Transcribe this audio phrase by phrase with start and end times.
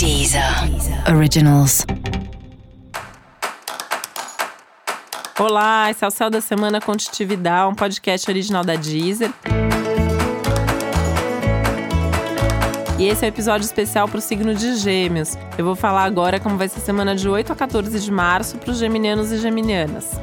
[0.00, 0.42] Deezer
[1.14, 1.84] Originals.
[5.38, 9.30] Olá, esse é o Céu da Semana Contitividade, um podcast original da Deezer.
[12.98, 15.36] E esse é o um episódio especial para o signo de Gêmeos.
[15.58, 18.56] Eu vou falar agora como vai ser a semana de 8 a 14 de março
[18.56, 20.18] para os geminianos e geminianas.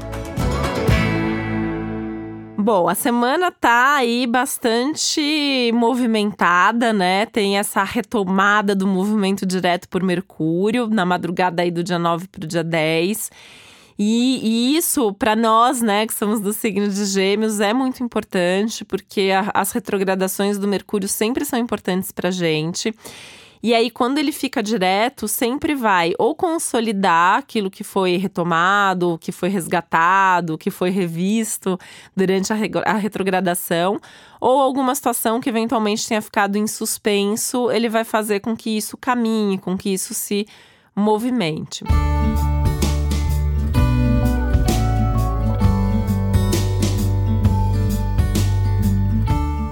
[2.68, 7.26] Bom, a semana tá aí bastante movimentada, né?
[7.26, 12.44] Tem essa retomada do movimento direto por Mercúrio, na madrugada aí do dia 9 para
[12.44, 13.32] o dia 10.
[13.98, 18.84] E, e isso, para nós, né, que somos do signo de Gêmeos, é muito importante,
[18.84, 22.94] porque a, as retrogradações do Mercúrio sempre são importantes para gente.
[23.62, 29.32] E aí, quando ele fica direto, sempre vai ou consolidar aquilo que foi retomado, que
[29.32, 31.80] foi resgatado, que foi revisto
[32.16, 34.00] durante a, a retrogradação,
[34.40, 38.98] ou alguma situação que eventualmente tenha ficado em suspenso, ele vai fazer com que isso
[38.98, 40.48] caminhe, com que isso se
[40.96, 41.84] movimente.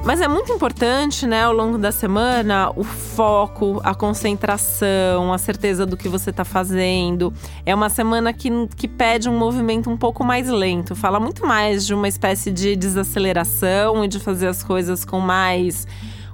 [0.06, 5.84] Mas é muito importante, né, ao longo da semana, o foco, a concentração, a certeza
[5.84, 7.34] do que você está fazendo.
[7.66, 10.96] É uma semana que, que pede um movimento um pouco mais lento.
[10.96, 15.88] Fala muito mais de uma espécie de desaceleração e de fazer as coisas com mais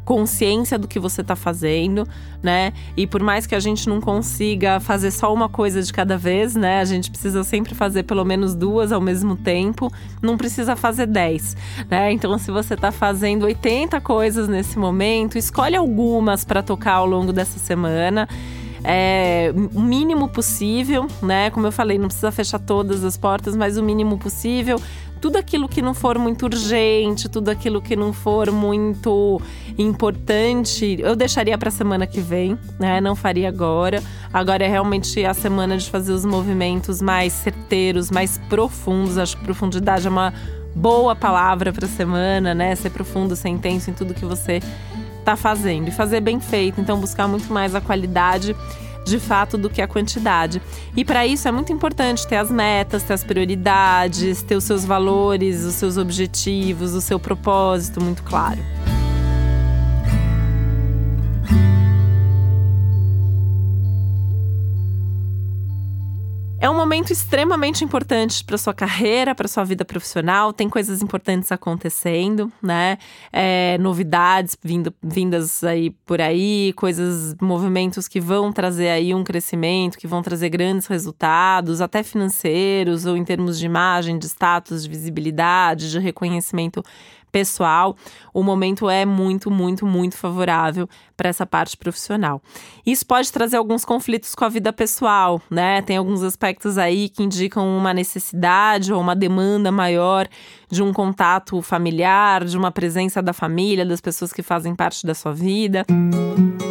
[0.06, 2.08] consciência do que você está fazendo,
[2.42, 2.74] né?
[2.98, 6.56] E por mais que a gente não consiga fazer só uma coisa de cada vez,
[6.56, 6.80] né?
[6.80, 11.56] A gente precisa sempre fazer pelo menos duas ao mesmo tempo, não precisa fazer dez,
[11.90, 12.12] né?
[12.12, 17.32] Então, se você está fazendo 80 coisas nesse momento, escolhe algumas para tocar ao longo
[17.32, 18.28] dessa semana
[18.84, 21.50] é, o mínimo possível, né?
[21.52, 24.82] Como eu falei, não precisa fechar todas as portas, mas o mínimo possível
[25.22, 29.40] tudo aquilo que não for muito urgente, tudo aquilo que não for muito
[29.78, 33.00] importante, eu deixaria para a semana que vem, né?
[33.00, 34.02] Não faria agora.
[34.34, 39.20] Agora é realmente a semana de fazer os movimentos mais certeiros, mais profundos.
[39.20, 40.34] Acho que profundidade é uma
[40.76, 42.76] boa palavra para a semana, né?
[42.76, 44.60] Ser profundo, ser intenso em tudo que você
[45.20, 46.82] está fazendo e fazer bem feito.
[46.82, 48.56] Então buscar muito mais a qualidade
[49.06, 50.62] de fato do que a quantidade.
[50.96, 54.86] E para isso é muito importante ter as metas, ter as prioridades, ter os seus
[54.86, 58.60] valores, os seus objetivos, o seu propósito muito claro.
[66.62, 70.54] É um momento extremamente importante para sua carreira, para sua vida profissional.
[70.54, 73.00] Tem coisas importantes acontecendo, né?
[73.34, 79.98] É, novidades vindo, vindas aí por aí, coisas, movimentos que vão trazer aí um crescimento,
[79.98, 84.90] que vão trazer grandes resultados, até financeiros ou em termos de imagem, de status, de
[84.90, 86.84] visibilidade, de reconhecimento
[87.32, 87.96] pessoal,
[88.34, 92.42] o momento é muito, muito, muito favorável para essa parte profissional.
[92.86, 95.82] Isso pode trazer alguns conflitos com a vida pessoal, né?
[95.82, 100.28] Tem alguns aspectos aí que indicam uma necessidade ou uma demanda maior
[100.70, 105.14] de um contato familiar, de uma presença da família, das pessoas que fazem parte da
[105.14, 105.86] sua vida.
[105.90, 106.71] Música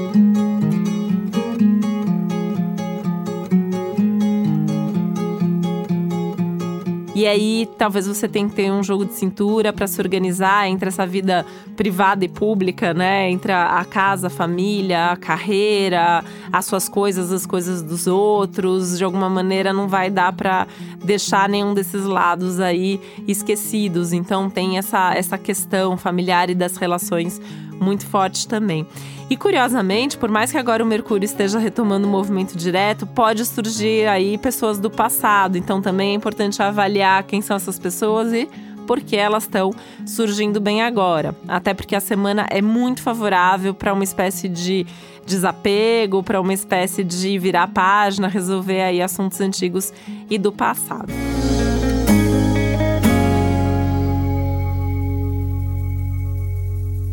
[7.20, 10.88] E aí, talvez você tenha que ter um jogo de cintura para se organizar entre
[10.88, 11.44] essa vida
[11.76, 13.30] privada e pública, né?
[13.30, 18.96] Entre a, casa, a família, a carreira, as suas coisas, as coisas dos outros.
[18.96, 20.66] De alguma maneira, não vai dar para
[21.04, 22.98] deixar nenhum desses lados aí
[23.28, 24.14] esquecidos.
[24.14, 27.38] Então, tem essa, essa questão familiar e das relações
[27.78, 28.86] muito forte também.
[29.30, 34.08] E curiosamente, por mais que agora o Mercúrio esteja retomando o movimento direto, pode surgir
[34.08, 35.56] aí pessoas do passado.
[35.56, 38.48] Então também é importante avaliar quem são essas pessoas e
[38.88, 39.70] por que elas estão
[40.04, 41.32] surgindo bem agora.
[41.46, 44.84] Até porque a semana é muito favorável para uma espécie de
[45.24, 49.92] desapego, para uma espécie de virar página, resolver aí assuntos antigos
[50.28, 51.29] e do passado.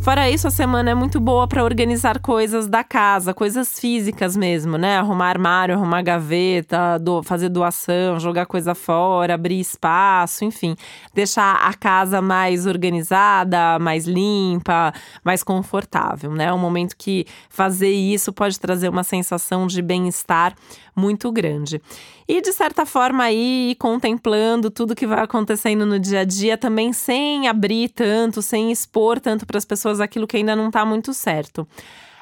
[0.08, 4.78] Fora isso, a semana é muito boa para organizar coisas da casa, coisas físicas mesmo,
[4.78, 4.96] né?
[4.96, 10.78] Arrumar armário, arrumar gaveta, do, fazer doação, jogar coisa fora, abrir espaço, enfim,
[11.14, 14.94] deixar a casa mais organizada, mais limpa,
[15.26, 16.46] mais confortável, né?
[16.46, 20.56] É um momento que fazer isso pode trazer uma sensação de bem-estar
[20.96, 21.80] muito grande.
[22.28, 26.92] E de certa forma aí contemplando tudo que vai acontecendo no dia a dia também
[26.92, 31.14] sem abrir tanto, sem expor tanto para as pessoas aquilo que ainda não está muito
[31.14, 31.68] certo.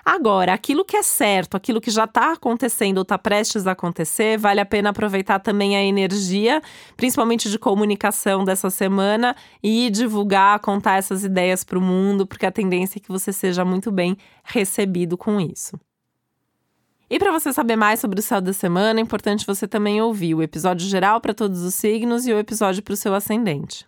[0.05, 4.37] Agora, aquilo que é certo, aquilo que já está acontecendo ou está prestes a acontecer,
[4.37, 6.61] vale a pena aproveitar também a energia,
[6.95, 12.51] principalmente de comunicação dessa semana e divulgar, contar essas ideias para o mundo, porque a
[12.51, 15.79] tendência é que você seja muito bem recebido com isso.
[17.09, 20.35] E para você saber mais sobre o céu da semana, é importante você também ouvir
[20.35, 23.87] o episódio geral para todos os signos e o episódio para o seu ascendente.